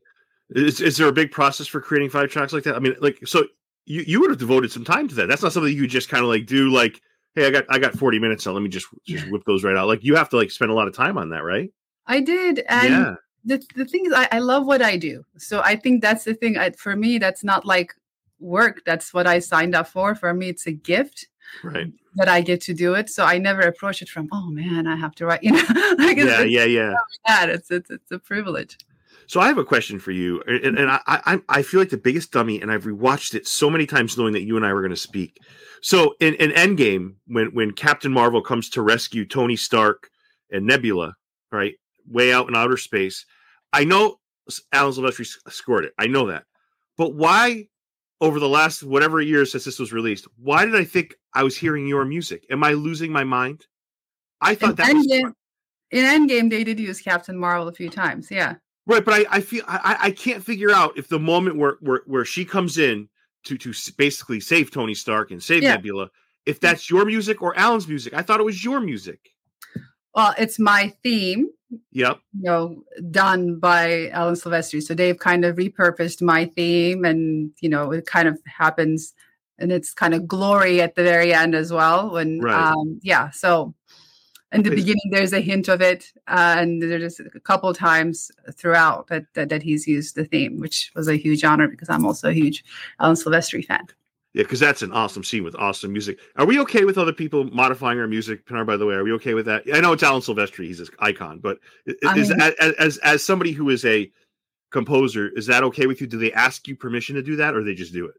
[0.50, 2.76] Is, is there a big process for creating five tracks like that?
[2.76, 3.46] I mean, like, so
[3.86, 5.28] you, you would have devoted some time to that.
[5.28, 7.02] That's not something you just kind of like do like,
[7.36, 9.76] hey, I got I got 40 minutes, so let me just just whip those right
[9.76, 9.88] out.
[9.88, 11.72] Like you have to like spend a lot of time on that, right?
[12.06, 13.16] I did, and yeah.
[13.46, 15.24] the the thing is, I, I love what I do.
[15.38, 16.58] So I think that's the thing.
[16.58, 17.94] I, for me, that's not like
[18.40, 18.82] work.
[18.86, 20.16] That's what I signed up for.
[20.16, 21.28] For me, it's a gift.
[21.64, 21.88] Right.
[22.15, 23.10] That I get to do it.
[23.10, 25.41] So I never approach it from, oh man, I have to write.
[25.43, 26.93] You know, like yeah, yeah, yeah.
[27.26, 28.78] That it's it's it's a privilege.
[29.28, 31.97] So I have a question for you, and, and I, I I feel like the
[31.97, 34.82] biggest dummy, and I've rewatched it so many times, knowing that you and I were
[34.82, 35.39] going to speak.
[35.82, 40.10] So in, in Endgame, when when Captain Marvel comes to rescue Tony Stark
[40.52, 41.15] and Nebula,
[41.52, 41.73] right,
[42.08, 43.26] way out in outer space,
[43.71, 44.19] I know
[44.71, 45.93] Alan Silvestri scored it.
[45.97, 46.45] I know that,
[46.97, 47.67] but why?
[48.24, 51.58] Over the last whatever years since this was released, why did I think I was
[51.58, 52.46] hearing your music?
[52.50, 53.68] Am I losing my mind?
[54.40, 55.34] I thought in that Endgame, was
[55.92, 58.32] in Endgame they did use Captain Marvel a few times.
[58.32, 58.56] Yeah,
[58.88, 59.04] right.
[59.04, 62.24] But I, I feel I, I can't figure out if the moment where where, where
[62.24, 63.10] she comes in
[63.44, 65.76] to to basically save Tony Stark and save yeah.
[65.76, 66.10] Nebula.
[66.46, 66.62] If mm.
[66.62, 69.33] that's your music or Alan's music, I thought it was your music.
[70.15, 71.49] Well, it's my theme.
[71.91, 72.19] Yep.
[72.34, 74.82] You know, done by Alan Silvestri.
[74.82, 79.13] So they've kind of repurposed my theme, and you know, it kind of happens,
[79.58, 82.12] and it's kind of glory at the very end as well.
[82.12, 82.71] When, right.
[82.71, 83.32] um, yeah.
[83.32, 83.73] So
[84.54, 89.08] in the beginning there's a hint of it uh, and there's a couple times throughout
[89.08, 92.30] that, that, that he's used the theme which was a huge honor because i'm also
[92.30, 92.63] a huge
[92.99, 93.86] alan silvestri fan
[94.34, 96.19] yeah because that's an awesome scene with awesome music.
[96.36, 98.96] Are we okay with other people modifying our music pinar by the way?
[98.96, 99.63] Are we okay with that?
[99.74, 103.52] I know it's alan silvestri he's an icon but is mean, as, as as somebody
[103.52, 104.12] who is a
[104.72, 106.08] composer is that okay with you?
[106.08, 108.15] Do they ask you permission to do that or they just do it?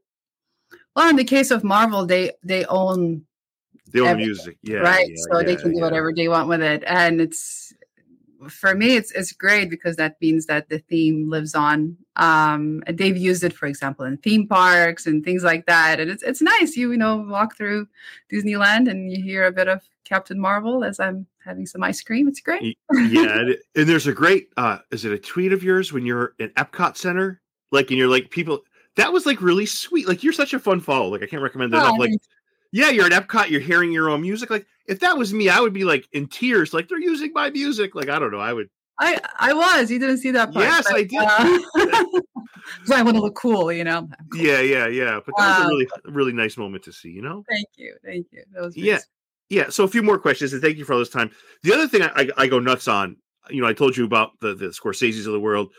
[0.96, 3.24] Well in the case of marvel they they own
[3.92, 5.09] the own music, yeah, right.
[5.09, 7.72] Yeah, so yeah, they can do whatever they want with it, and it's
[8.48, 11.96] for me, it's it's great because that means that the theme lives on.
[12.16, 16.22] Um, they've used it, for example, in theme parks and things like that, and it's
[16.22, 16.76] it's nice.
[16.76, 17.87] You you know walk through
[18.33, 22.28] Disneyland and you hear a bit of Captain Marvel as I'm having some ice cream.
[22.28, 22.78] It's great.
[22.92, 24.48] yeah, and there's a great.
[24.57, 27.40] uh Is it a tweet of yours when you're in Epcot Center?
[27.72, 28.61] Like, and you're like people.
[28.96, 30.07] That was like really sweet.
[30.07, 31.09] Like you're such a fun follow.
[31.09, 31.98] Like I can't recommend that oh, enough.
[31.98, 32.12] Like
[32.75, 34.51] yeah, you're at Epcot, you're hearing your own music.
[34.51, 37.49] Like if that was me, I would be like in tears, like they're using my
[37.51, 37.95] music.
[37.95, 38.69] Like I don't know, I would.
[38.99, 39.93] I I was.
[39.93, 40.65] You didn't see that part.
[40.65, 41.21] Yes, but, I did.
[41.21, 42.21] Uh,
[42.85, 44.09] so I want to look cool, you know.
[44.33, 44.43] Cool.
[44.43, 45.21] Yeah, yeah, yeah.
[45.25, 47.11] But that was a really really nice moment to see.
[47.11, 47.45] You know.
[47.49, 48.43] Thank you, thank you.
[48.53, 48.99] That was yeah,
[49.51, 49.69] yeah.
[49.69, 51.31] So a few more questions, and thank you for all this time.
[51.63, 53.17] The other thing I, I, I go nuts on,
[53.51, 55.71] you know, I told you about the the Scorsese's of the world.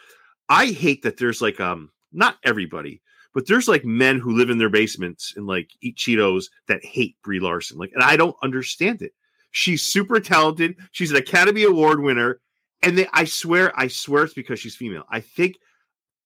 [0.47, 3.01] I hate that there's like um not everybody,
[3.35, 7.17] but there's like men who live in their basements and like eat Cheetos that hate
[7.21, 7.77] Brie Larson.
[7.77, 9.11] Like, and I don't understand it.
[9.51, 10.77] She's super talented.
[10.91, 12.39] She's an Academy Award winner,
[12.81, 15.03] and they, I swear, I swear, it's because she's female.
[15.09, 15.57] I think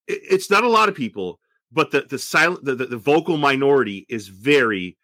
[0.07, 1.39] it, it's not a lot of people,
[1.71, 4.95] but the the silent, the, the, the vocal minority is very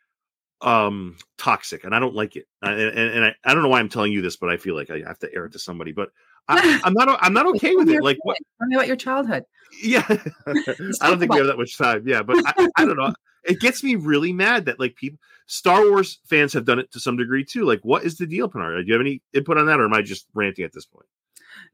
[0.62, 3.82] um toxic and i don't like it and, and, and I, I don't know why
[3.82, 5.92] i'm telling you this but i feel like i have to air it to somebody
[5.92, 6.12] but
[6.48, 9.46] I, am not i'm not okay with it like what tell me about your childhood
[9.82, 13.14] yeah i don't think we have that much time yeah but I, I don't know
[13.44, 17.00] it gets me really mad that like people star wars fans have done it to
[17.00, 18.82] some degree too like what is the deal Pinar?
[18.82, 21.06] do you have any input on that or am i just ranting at this point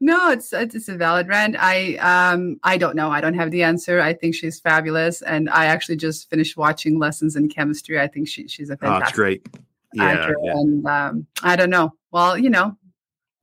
[0.00, 1.56] no, it's it's a valid rant.
[1.58, 3.10] I um I don't know.
[3.10, 4.00] I don't have the answer.
[4.00, 8.00] I think she's fabulous, and I actually just finished watching lessons in chemistry.
[8.00, 9.14] I think she she's a fantastic.
[9.14, 9.48] Oh, great.
[9.94, 10.36] Yeah, actor.
[10.42, 10.52] yeah.
[10.52, 11.94] And um, I don't know.
[12.10, 12.76] Well, you know,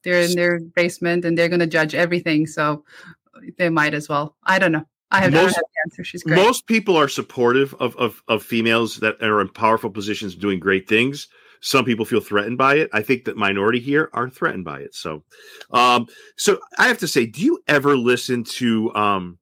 [0.09, 2.83] they're in their basement and they're going to judge everything, so
[3.57, 4.35] they might as well.
[4.43, 4.85] I don't know.
[5.11, 6.03] I have, most, have answer.
[6.03, 6.35] She's great.
[6.35, 10.87] Most people are supportive of, of of females that are in powerful positions doing great
[10.87, 11.27] things
[11.61, 12.89] some people feel threatened by it.
[12.93, 14.95] I think that minority here are threatened by it.
[14.95, 15.23] So,
[15.71, 19.37] um, so I have to say, do you ever listen to um,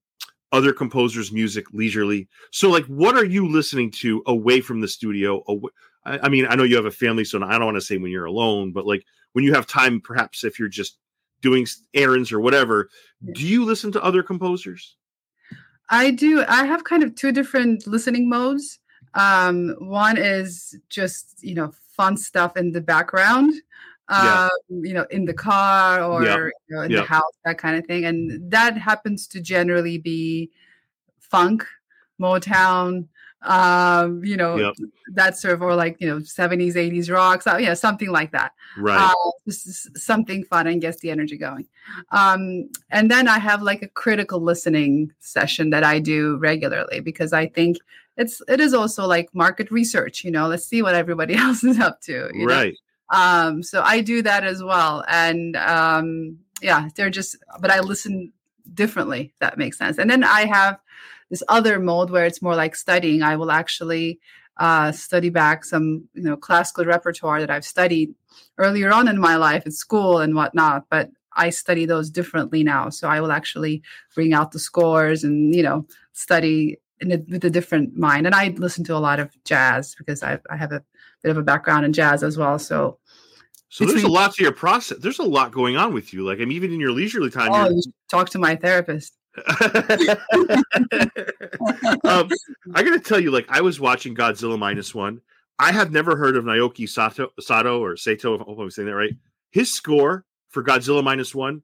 [0.52, 2.28] other composers' music leisurely?
[2.52, 5.44] So, like, what are you listening to away from the studio?
[6.06, 7.98] I, I mean, I know you have a family, so I don't want to say
[7.98, 9.04] when you're alone, but like
[9.38, 10.98] when you have time, perhaps if you're just
[11.42, 12.90] doing errands or whatever,
[13.34, 14.96] do you listen to other composers?
[15.92, 16.44] I do.
[16.48, 18.80] I have kind of two different listening modes.
[19.14, 23.54] Um, one is just you know fun stuff in the background
[24.10, 24.46] yeah.
[24.70, 26.38] um, you know, in the car or yeah.
[26.38, 27.02] you know, in yeah.
[27.02, 28.06] the house, that kind of thing.
[28.06, 30.50] And that happens to generally be
[31.20, 31.64] funk,
[32.20, 33.08] Motown,
[33.44, 34.74] um, you know, yep.
[35.14, 38.54] that sort of, or like, you know, 70s, 80s rock, so, yeah, something like that.
[38.78, 39.12] Right.
[39.12, 41.68] Uh, something fun and gets the energy going.
[42.12, 47.32] Um, and then I have like a critical listening session that I do regularly because
[47.32, 47.78] I think
[48.18, 51.80] it's it is also like market research you know let's see what everybody else is
[51.80, 52.76] up to right
[53.12, 53.18] know?
[53.18, 58.34] um so i do that as well and um yeah they're just but i listen
[58.74, 60.80] differently that makes sense and then i have
[61.30, 64.20] this other mode where it's more like studying i will actually
[64.60, 68.14] uh, study back some you know classical repertoire that i've studied
[68.58, 72.90] earlier on in my life at school and whatnot but i study those differently now
[72.90, 73.84] so i will actually
[74.16, 78.26] bring out the scores and you know study in a, with a different mind.
[78.26, 80.84] And I listen to a lot of jazz because I, I have a
[81.24, 82.60] bit of a background in jazz as well.
[82.60, 82.98] So,
[83.70, 84.98] so there's a lot to your process.
[85.00, 86.24] There's a lot going on with you.
[86.24, 87.50] Like I'm even in your leisurely time.
[87.52, 89.14] Oh, you talk to my therapist.
[92.04, 92.30] um,
[92.74, 95.22] I got to tell you, like I was watching Godzilla minus one.
[95.60, 98.36] I have never heard of Naoki Sato, Sato or Sato.
[98.36, 99.16] If I'm saying that right.
[99.52, 101.64] His score for Godzilla minus one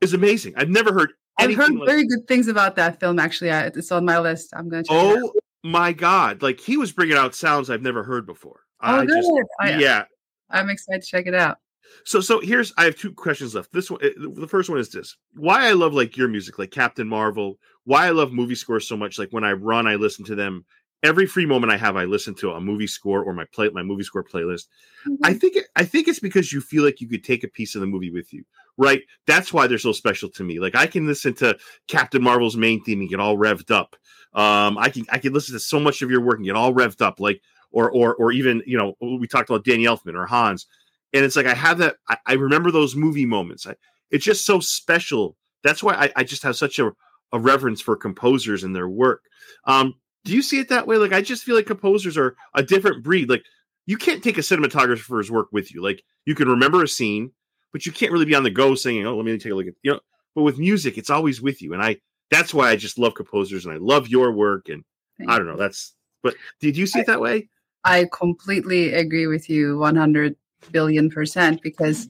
[0.00, 0.54] is amazing.
[0.56, 3.18] I've never heard I've heard like, very good things about that film.
[3.18, 4.52] Actually, it's on my list.
[4.54, 4.90] I'm going to.
[4.92, 6.42] Oh my god!
[6.42, 8.60] Like he was bringing out sounds I've never heard before.
[8.82, 9.16] Oh, I good.
[9.16, 10.04] Just, I, yeah,
[10.50, 11.58] I'm excited to check it out.
[12.04, 13.72] So, so here's I have two questions left.
[13.72, 16.70] This one, eh, the first one is this: Why I love like your music, like
[16.70, 17.58] Captain Marvel.
[17.84, 19.18] Why I love movie scores so much.
[19.18, 20.64] Like when I run, I listen to them.
[21.02, 23.82] Every free moment I have, I listen to a movie score or my play my
[23.82, 24.68] movie score playlist.
[25.06, 25.14] Mm-hmm.
[25.24, 27.74] I think it, I think it's because you feel like you could take a piece
[27.74, 28.44] of the movie with you
[28.76, 29.02] right?
[29.26, 30.58] That's why they're so special to me.
[30.58, 31.56] Like I can listen to
[31.88, 33.96] Captain Marvel's main theme and get all revved up.
[34.34, 36.72] Um, I can I can listen to so much of your work and get all
[36.72, 40.26] revved up, like or or or even you know we talked about Danny Elfman or
[40.26, 40.66] Hans,
[41.12, 41.96] and it's like I have that.
[42.08, 43.66] I, I remember those movie moments.
[43.66, 43.74] I,
[44.10, 45.36] it's just so special.
[45.64, 46.92] That's why I, I just have such a,
[47.32, 49.22] a reverence for composers and their work.
[49.66, 49.94] Um,
[50.24, 50.96] do you see it that way?
[50.96, 53.28] Like I just feel like composers are a different breed.
[53.28, 53.44] Like
[53.86, 55.82] you can't take a cinematographer's work with you.
[55.82, 57.32] Like you can remember a scene,
[57.72, 59.66] but you can't really be on the go saying, "Oh, let me take a look
[59.66, 60.00] at you know."
[60.34, 61.96] But with music, it's always with you, and I
[62.30, 64.68] that's why I just love composers and I love your work.
[64.68, 64.84] And
[65.18, 65.94] Thank I don't know, that's.
[66.22, 67.48] But did you see it that way?
[67.84, 70.36] I completely agree with you, one hundred
[70.70, 72.08] billion percent, because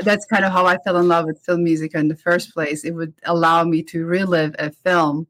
[0.00, 2.84] that's kind of how I fell in love with film music in the first place.
[2.84, 5.26] It would allow me to relive a film.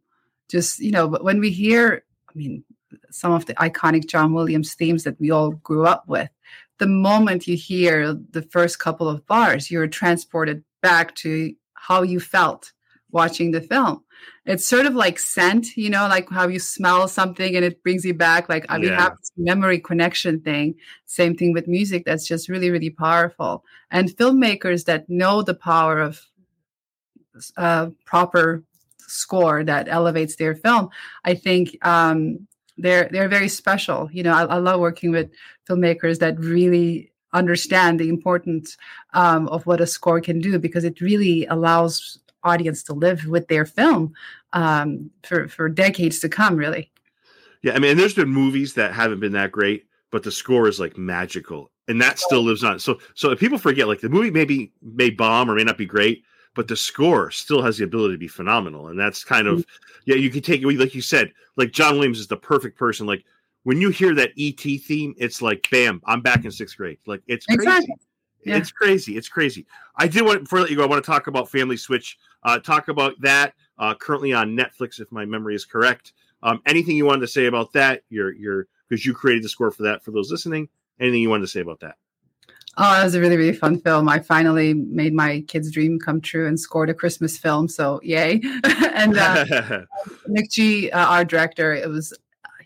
[0.48, 2.64] Just you know, but when we hear, I mean,
[3.10, 6.30] some of the iconic John Williams themes that we all grew up with
[6.78, 12.20] the moment you hear the first couple of bars, you're transported back to how you
[12.20, 12.72] felt
[13.14, 14.04] watching the film.
[14.44, 18.04] It's sort of like scent, you know, like how you smell something and it brings
[18.04, 18.48] you back.
[18.48, 19.00] Like I mean, yeah.
[19.00, 20.74] have this memory connection thing.
[21.06, 22.04] Same thing with music.
[22.04, 23.64] That's just really, really powerful.
[23.90, 26.20] And filmmakers that know the power of
[27.56, 28.64] uh, proper
[28.98, 30.90] score that elevates their film,
[31.24, 32.46] I think um,
[32.76, 34.10] they're they're very special.
[34.12, 35.30] You know, I, I love working with
[35.68, 38.76] filmmakers that really understand the importance
[39.12, 43.48] um, of what a score can do because it really allows audience to live with
[43.48, 44.14] their film
[44.52, 46.56] um, for for decades to come.
[46.56, 46.90] Really.
[47.62, 50.78] Yeah, I mean, there's been movies that haven't been that great, but the score is
[50.78, 52.78] like magical, and that still lives on.
[52.78, 55.86] So, so if people forget, like the movie maybe may bomb or may not be
[55.86, 59.60] great, but the score still has the ability to be phenomenal, and that's kind of
[59.60, 60.02] mm-hmm.
[60.04, 60.16] yeah.
[60.16, 63.06] You can take it like you said, like John Williams is the perfect person.
[63.06, 63.24] Like
[63.62, 66.98] when you hear that ET theme, it's like bam, I'm back in sixth grade.
[67.06, 67.62] Like it's crazy.
[67.62, 67.94] Exactly.
[68.44, 68.56] Yeah.
[68.56, 69.16] It's crazy.
[69.16, 69.66] It's crazy.
[69.96, 70.84] I did want before I let you go.
[70.84, 72.18] I want to talk about Family Switch.
[72.44, 76.12] Uh, talk about that uh, currently on Netflix, if my memory is correct.
[76.42, 78.02] Um, anything you wanted to say about that?
[78.10, 80.04] Your your because you created the score for that.
[80.04, 80.68] For those listening,
[81.00, 81.96] anything you wanted to say about that?
[82.76, 84.08] Oh, it was a really, really fun film.
[84.08, 87.68] I finally made my kid's dream come true and scored a Christmas film.
[87.68, 88.40] So yay!
[88.64, 89.44] and uh,
[90.28, 92.16] McG, uh, our director, it was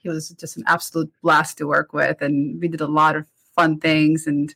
[0.03, 3.27] he was just an absolute blast to work with, and we did a lot of
[3.59, 4.27] fun things.
[4.27, 4.55] And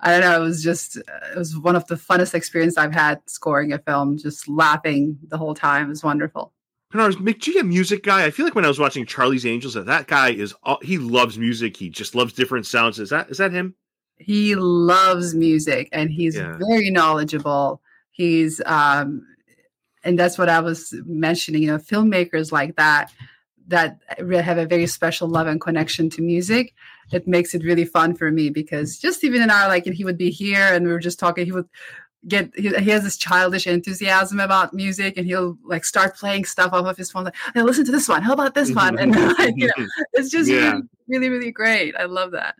[0.00, 3.20] I don't know, it was just it was one of the funnest experiences I've had
[3.26, 4.16] scoring a film.
[4.16, 6.52] Just laughing the whole time it was wonderful.
[6.92, 8.24] And I was McG a music guy.
[8.24, 11.36] I feel like when I was watching Charlie's Angels, that that guy is he loves
[11.36, 11.76] music.
[11.76, 13.00] He just loves different sounds.
[13.00, 13.74] Is that is that him?
[14.16, 16.56] He loves music and he's yeah.
[16.56, 17.82] very knowledgeable.
[18.12, 19.26] He's um
[20.04, 23.10] and that's what I was mentioning, you know, filmmakers like that
[23.68, 26.74] that have a very special love and connection to music
[27.12, 30.04] it makes it really fun for me because just even in our like and he
[30.04, 31.68] would be here and we were just talking he would
[32.28, 36.72] get he, he, has this childish enthusiasm about music and he'll like start playing stuff
[36.72, 38.22] off of his phone like hey, listen to this one.
[38.22, 38.98] How about this one?
[39.04, 40.72] And like, you know, it's just yeah.
[40.72, 41.94] really, really really great.
[41.96, 42.54] I love that.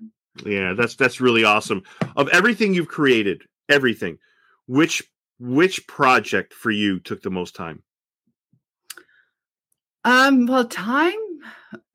[0.44, 1.82] Yeah that's that's really awesome.
[2.16, 4.18] Of everything you've created everything
[4.66, 5.02] which
[5.38, 7.82] which project for you took the most time?
[10.04, 11.14] Um well time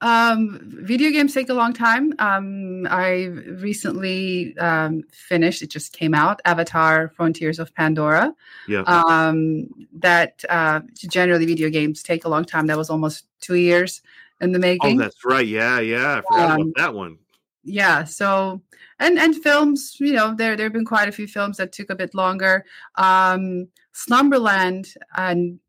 [0.01, 2.13] um, video games take a long time.
[2.19, 5.61] Um, I recently um, finished.
[5.61, 6.41] It just came out.
[6.45, 8.33] Avatar: Frontiers of Pandora.
[8.67, 8.81] Yeah.
[8.81, 12.67] Um, that uh, generally video games take a long time.
[12.67, 14.01] That was almost two years
[14.41, 14.99] in the making.
[14.99, 15.47] Oh, that's right.
[15.47, 16.17] Yeah, yeah.
[16.17, 17.17] I forgot about um, that one.
[17.63, 18.03] Yeah.
[18.03, 18.61] So
[18.99, 19.95] and and films.
[19.99, 22.65] You know, there there have been quite a few films that took a bit longer.
[22.95, 25.59] Um, Slumberland and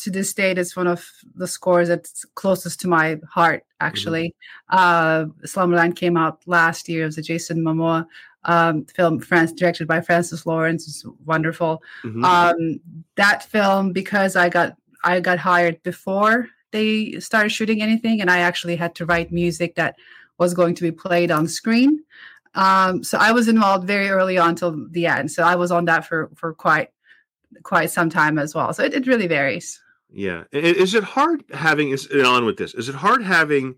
[0.00, 4.34] to this date it's one of the scores that's closest to my heart actually.
[4.72, 4.76] Mm-hmm.
[4.78, 7.02] uh slumberland came out last year.
[7.02, 8.06] It was a jason momoa
[8.44, 10.88] um, film France, directed by francis lawrence.
[10.88, 11.82] It's wonderful.
[12.04, 12.24] Mm-hmm.
[12.24, 12.80] um,
[13.16, 18.38] that film because i got i got hired before they started shooting anything and i
[18.38, 19.96] actually had to write music that
[20.38, 22.02] was going to be played on screen.
[22.54, 25.30] Um, so i was involved very early on till the end.
[25.30, 26.88] So i was on that for for quite
[27.62, 28.72] quite some time as well.
[28.72, 29.80] So it, it really varies
[30.12, 30.44] yeah.
[30.52, 32.74] Is it hard having is on with this?
[32.74, 33.76] Is it hard having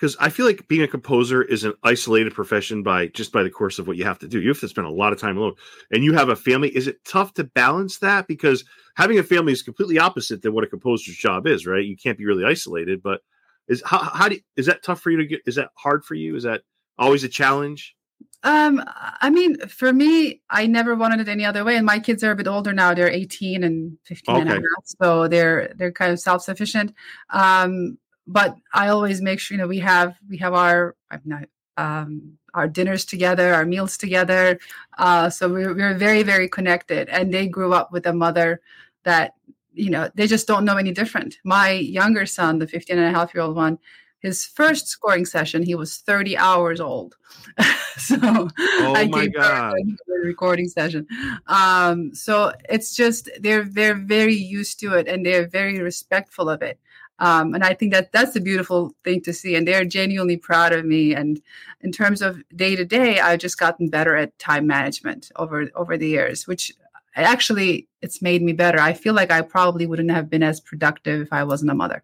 [0.00, 3.50] because I feel like being a composer is an isolated profession by just by the
[3.50, 4.40] course of what you have to do.
[4.40, 5.54] You have to spend a lot of time alone,
[5.90, 6.74] and you have a family.
[6.74, 8.26] Is it tough to balance that?
[8.26, 8.64] Because
[8.96, 11.84] having a family is completely opposite than what a composer's job is, right?
[11.84, 13.02] You can't be really isolated.
[13.02, 13.20] But
[13.68, 15.42] is how how do is that tough for you to get?
[15.46, 16.34] Is that hard for you?
[16.34, 16.62] Is that
[16.98, 17.94] always a challenge?
[18.42, 18.82] Um,
[19.20, 21.76] I mean, for me, I never wanted it any other way.
[21.76, 24.40] And my kids are a bit older now; they're 18 and 15 okay.
[24.40, 26.94] and a half, so they're they're kind of self sufficient.
[27.30, 31.44] Um, but I always make sure you know we have we have our I'm not
[31.76, 34.58] um, our dinners together, our meals together.
[34.98, 37.08] Uh, so we're, we're very very connected.
[37.08, 38.60] And they grew up with a mother
[39.04, 39.34] that
[39.72, 41.38] you know they just don't know any different.
[41.44, 43.78] My younger son, the 15 and a half year old one,
[44.20, 47.16] his first scoring session, he was 30 hours old.
[47.96, 48.48] so oh
[48.94, 49.74] I my God.
[49.74, 51.06] a recording session.
[51.46, 56.62] Um, so it's just they're they're very used to it and they're very respectful of
[56.62, 56.78] it.
[57.18, 59.54] Um, and I think that that's a beautiful thing to see.
[59.54, 61.14] And they're genuinely proud of me.
[61.14, 61.40] And
[61.82, 65.96] in terms of day to day, I've just gotten better at time management over over
[65.96, 66.72] the years, which
[67.16, 68.78] actually it's made me better.
[68.80, 72.02] I feel like I probably wouldn't have been as productive if I wasn't a mother.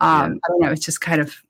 [0.00, 0.38] Um, yeah.
[0.44, 0.70] I don't know.
[0.70, 1.42] It's just kind of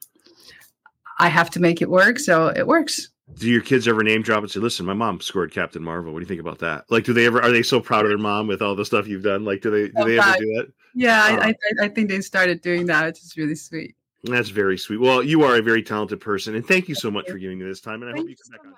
[1.18, 2.18] I have to make it work.
[2.18, 3.10] So it works.
[3.38, 6.12] Do your kids ever name drop and say, "Listen, my mom scored Captain Marvel.
[6.12, 7.42] What do you think about that?" Like, do they ever?
[7.42, 9.44] Are they so proud of their mom with all the stuff you've done?
[9.44, 9.88] Like, do they?
[9.88, 10.28] Do oh, they God.
[10.28, 10.72] ever do that?
[10.94, 11.54] Yeah, uh, I, I,
[11.86, 13.96] I think they started doing that, which is really sweet.
[14.24, 15.00] That's very sweet.
[15.00, 17.64] Well, you are a very talented person, and thank you so much for giving me
[17.64, 18.02] this time.
[18.02, 18.74] And I thank hope you come back on.